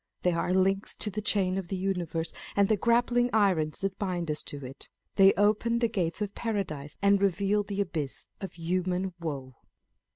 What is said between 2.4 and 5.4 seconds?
and the grappling irons that bind us to it. They